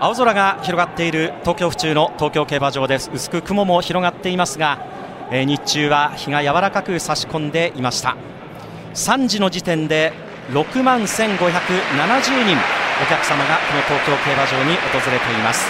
[0.00, 3.10] 青空が広がっている東京府中の東京競馬場です。
[3.14, 4.78] 薄く雲も広がっていますが、
[5.30, 8.16] えー、日中は日が柔らかく差し込んでいました。
[8.94, 10.12] 3時の時点で
[10.50, 12.56] 6万1570人
[13.02, 15.64] お客様がこの東京競馬場に訪れています。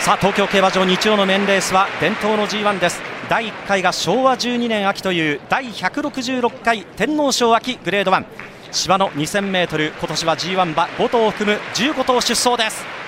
[0.00, 3.00] さあ東京競馬場日曜のメンレースは伝統の G1 です。
[3.28, 8.24] 第1回が昭和12年秋という第166回天皇賞秋グレード1
[8.72, 13.05] 芝の 2000m 今年は G1 馬5頭を含む15頭出走です。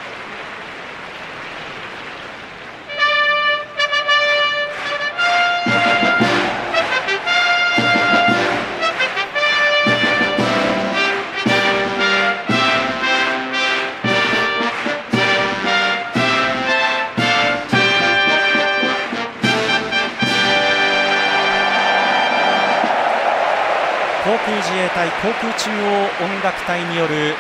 [24.28, 27.34] 航空自衛隊航空中央音楽隊による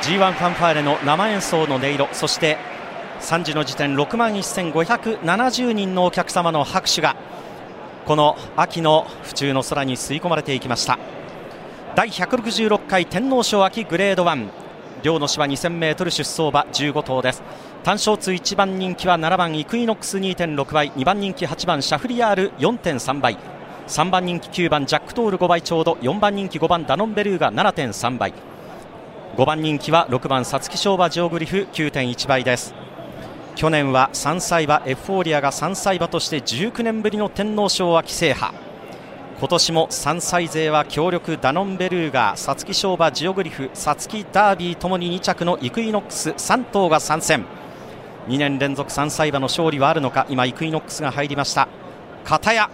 [0.00, 2.56] G1 ファンファーレの生演奏の音色そして
[3.20, 7.14] 3時の時点6万1570人のお客様の拍手が
[8.06, 10.98] この秋の府中の空に吸い込まれていきました。
[11.94, 14.48] 第166回天皇賞秋グレード1
[15.02, 17.42] 両の芝 2000m 出走馬15頭です。
[17.84, 23.57] 単勝通1番人気は7番イクイノックス2.6倍2番人気8番シャフリヤール4.3倍。
[23.88, 28.34] 3番人気9番ジャックドール5倍ちょうど4番人気5番ダノンベルーガ7.3倍。
[29.34, 32.74] 5番人気は6番皐月賞馬ジオグリフ9.1倍です。
[33.56, 38.52] 去年は3歳馬エフフォーリアが3歳馬として19年ぶりの天皇賞秋制覇
[39.38, 47.46] 今年も3歳勢は強力ダノンベルーガ皐月賞馬ジオグリフ皐月ダービーともに2着のイクイノックス3頭が参戦。
[48.26, 51.68] 2年連続3歳馬の勝利はあるのか今イクイノックスが入りました。
[52.24, 52.68] 片や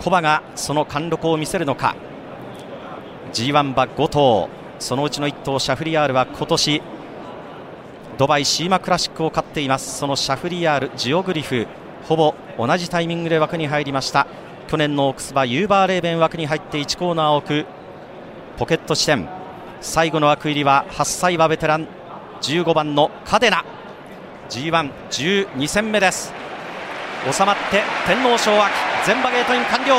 [0.00, 1.94] コバがその貫禄を見せるのか。
[3.32, 6.82] G1 馬5頭そのうちの1頭シャフリヤールは今年
[8.18, 9.98] ドバイシーマクラシックを勝っています。
[9.98, 11.66] そのシャフリヤールジオグリフ
[12.04, 14.26] ほぼ同じタイミングで枠に入りました。
[14.68, 17.66] 去年のオークス馬ユーバーレーベン枠に入って1コーナーを置く
[18.56, 19.28] ポケット地点
[19.80, 21.86] 最後の枠入りは8歳馬ベテラン
[22.40, 23.64] 15番のカデナ。
[24.48, 26.32] G112 戦目です。
[27.30, 29.94] 収まって天皇賞秋全馬ゲートイン完了。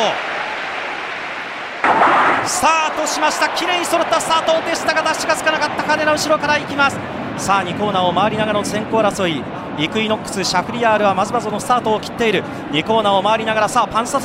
[2.46, 3.48] スタートしました。
[3.48, 5.84] 綺麗に揃ったスタートでしたがダッシュがつかなかった。
[5.84, 6.98] 金の後ろから行きます。
[7.38, 9.42] さあ2コーナーを回りながらの先行争い。
[9.82, 12.44] イクイノックスシャフリヤールはまずまずのスタートを切っている。
[12.74, 14.20] 2コーナーを回りながらさあパンサ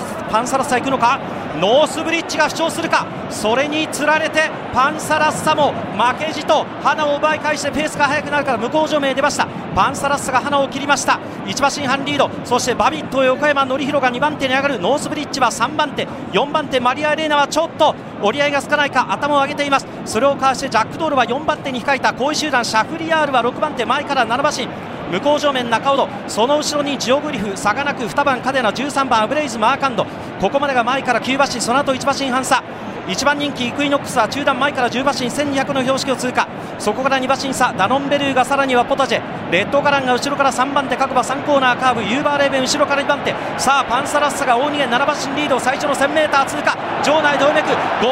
[0.59, 1.21] ラサ行くのか？
[1.61, 3.07] ノースブリッジが主張するか？
[3.31, 9.47] それにつられてパンサラッサも負けじと花を奪い返してペースが速くなるから向こう上面出ました。
[9.75, 11.19] パンサラッサが花を切りました。
[11.47, 12.31] 1馬身半リード。
[12.45, 14.81] そしてバビット横山典弘が2番手に上がる。
[14.81, 16.07] ノースブリッジは3番手。
[16.33, 19.87] 4番手マリア・レーナはちょっと折り合いがつかないか頭を上げています。
[20.05, 22.13] それをかわしてジャックドールは4番手に控えた。
[22.13, 24.69] 後位集団シャフリヤールは6番手前から7馬身。
[25.13, 30.07] 向こう正面中尾その後ろにジオグリフサガナク2番カデナ13番アブレイズマーカンド。
[30.41, 32.65] ここまでが前から9馬身その後1馬身半差
[33.07, 36.49] 1番人気イクイノックスは中段前から10馬身1200の標識を通過。
[36.79, 39.21] そこから2馬身差ダノンベルーがさらにはポタジェ。
[39.53, 43.35] レッドガランが後ろから3番手各馬3コーナーカーブユーバーレーベン後ろから2番手。
[43.59, 46.75] さあパンサラッサが大逃げ7馬身リード最初の 1000m 通過。
[47.05, 47.69] 場内動脈
[48.01, 48.09] 57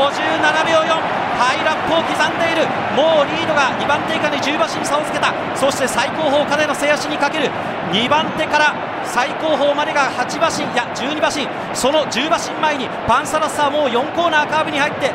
[0.69, 2.69] 秒4ハイラップを刻んでいる。
[2.93, 5.33] もうリードが2番手以下に10馬身差をつけた。
[5.57, 7.51] そして最高峰金の制足にかける。
[7.93, 11.49] 2番手から最高峰までが8馬身や12馬身。
[11.75, 15.11] その10馬身前にパンサラッサはもう4コーナーカーブに入って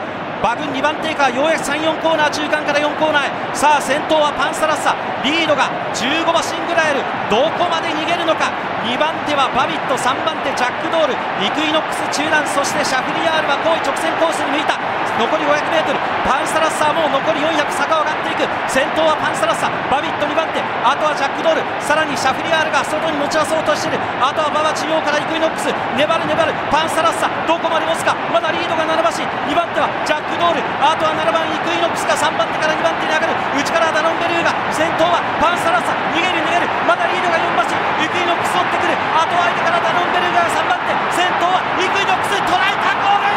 [0.45, 3.57] 馬群2番手以下ようやく34コーナー中間から4コーナーへ。
[3.57, 4.93] さあ先頭はパンサラッサ。
[5.25, 7.01] リードが15馬身ぐらいある。
[7.33, 8.53] どこまで逃げるのか。
[8.85, 9.97] 2番手はバビット。
[9.97, 11.17] 3番手ジャックドール。
[11.41, 12.45] イクイノックス中段。
[12.45, 14.77] そしてシャフリヤールは後位直線コースに向いた。
[15.17, 15.97] 残り 500m
[16.27, 18.45] パンサラッサはもう残り400坂を上がっていく。
[18.69, 19.65] 先頭はパンサラッサ。
[19.89, 20.61] バビット2番手。
[20.61, 21.65] あとはジャックドール。
[21.81, 24.03] さらにシャフリヤールが外に持ち出そうとしている。
[24.21, 25.73] あとは馬場中央からイクイノックス。
[25.97, 26.53] 粘る粘る。
[26.69, 37.71] パンサラッサどこまで持つかまだリードが7馬身2番手はジャックドールあとは7番イクイノックスが3番手から2番手に上がる内からダノンベルーが先頭はパンサラッサ逃げる逃げるまだリードが4馬身
[38.03, 43.31] イクイノックス追ってくるあとは相手からダノンベルーガ3番手先頭はイクイノックス捉えたゴール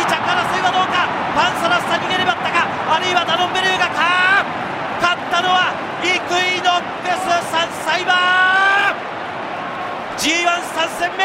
[0.00, 1.04] 2着争いはどうか
[1.36, 4.46] パンサラッサ逃げ粘ったかあるいはダノンベルーガか
[5.02, 8.14] 勝ったのはイクイノックス3歳馬
[10.40, 11.24] G13 戦目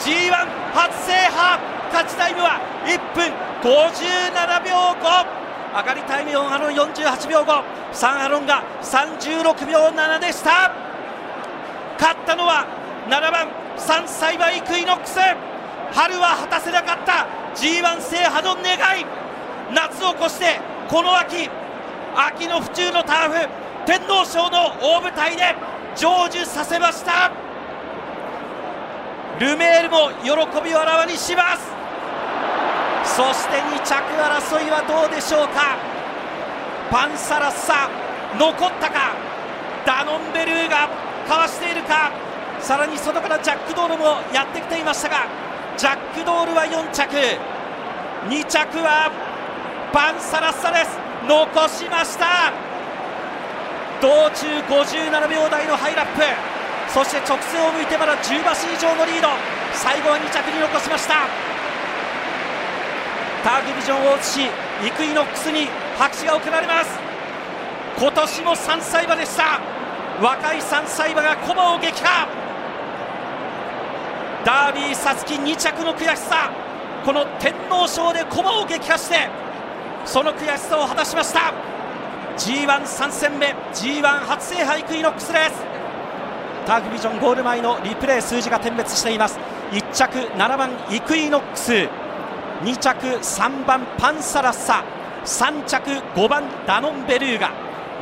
[0.00, 1.60] G1 初制覇
[1.92, 3.30] 勝ちタイムは1分
[3.62, 5.40] 57秒5
[5.76, 7.62] 上がりタイム4ハロン48秒5
[7.92, 10.72] サンハロンが36秒7でした。
[11.98, 12.66] 勝ったのは
[13.08, 15.18] 7番3歳馬イクイノックス。
[15.92, 19.06] 春は果たせなかった G1 制覇の願い。
[19.72, 21.48] 夏を越してこの秋
[22.16, 23.48] 秋の府中のターフ
[23.86, 25.54] 天皇賞の大舞台で
[25.94, 27.30] 成就させました。
[29.40, 30.30] ルメールも喜
[30.62, 31.72] びをあらわにします。
[33.16, 35.78] そして2着争いはどうでしょうか。
[36.90, 37.88] パンサラッサ
[38.38, 39.16] 残ったか。
[39.86, 40.90] ダノンベルーが
[41.26, 42.12] かわしているか。
[42.60, 45.24] さらに外からジャックドールもやってきていましたが
[45.78, 47.16] ジャックドールは4着。
[48.28, 49.10] 2着は
[49.90, 50.98] パンサラッサです。
[51.26, 52.52] 残しました。
[54.02, 56.59] 道中57秒台のハイラップ。
[56.92, 59.28] そして直線を向いてまだ10馬身以上のリード。
[59.72, 61.14] 最後は2着に残しました。
[63.44, 64.40] ターグビジョンを映し
[64.84, 66.98] イクイノックスに拍手が送られます。
[67.96, 69.60] 今年も3歳馬でした。
[70.20, 72.28] 若い3歳馬が駒を撃破。
[74.44, 76.50] ダービー皐月2着の悔しさ。
[77.04, 79.30] この天皇賞で駒を撃破して
[80.04, 81.52] その悔しさを果たしました。
[82.36, 85.69] G13 戦目 G1 初制覇イクイノックスです。
[86.70, 89.40] タグビジョンゴール前のリプレイ数字が点滅しています。
[89.72, 94.84] 1着7番イクイノックス2着3番パンサラッサ。
[95.24, 97.50] 3着5番ダノンベルーガ。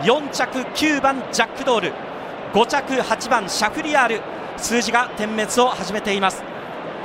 [0.02, 1.92] 4着9番ジャックドール。
[2.52, 4.20] 5着8番シャフリヤール。
[4.58, 6.44] 数字が点滅を始めています。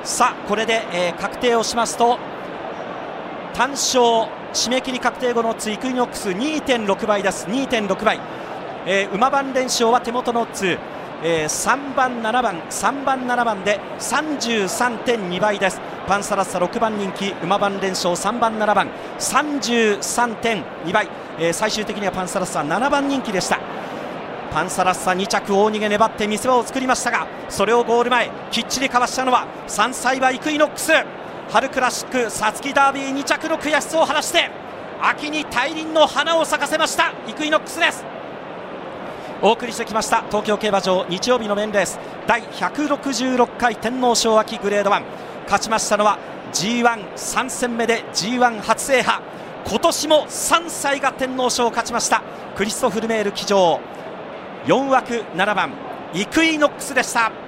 [0.03, 2.19] さあこれで、えー、確定をしますと
[3.53, 4.03] 単勝
[4.51, 7.47] 締め切り確定後のツイクイノックス2.6倍です。
[7.47, 8.19] 2.6倍、
[8.85, 10.92] えー、馬番連勝は手元のツー、
[11.25, 15.79] えー、3番7番3番7番で33.2倍です。
[16.05, 18.89] パンサラッサ6番人気馬番連勝3番7番
[19.19, 21.07] 33.2倍、
[21.39, 23.57] えー、最終的にはパンサラッサ7番人気でした。
[24.51, 30.91] パンサラッサ2着大逃げ粘って見せ場を作りましたがそれをゴール前きっちりかわしたのは3歳馬イクイノックス。
[31.49, 34.49] 春クラシック皐月ダービー2着の悔しさを晴らして
[35.01, 38.12] 秋に大輪の花を咲かせましたイクイノックスです。
[39.45, 45.03] お送りしてきました東京競馬場日曜日のメンレース第166回天皇賞秋グレード1
[45.43, 46.17] 勝ちましたのは
[46.53, 49.21] G13 戦目で G1 初制覇
[49.67, 52.23] 今年も3歳が天皇賞を勝ちました
[52.55, 53.81] クリストフルメール騎乗
[54.63, 55.73] 4枠7番
[56.13, 57.42] イクイノックスでした。